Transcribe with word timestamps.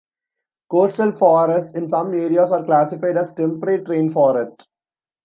Coastal 0.71 1.11
forests 1.11 1.77
in 1.77 1.87
some 1.87 2.07
areas 2.15 2.49
are 2.51 2.65
classified 2.65 3.17
as 3.17 3.35
temperate 3.35 3.87
rain 3.87 4.09
forest. 4.09 4.67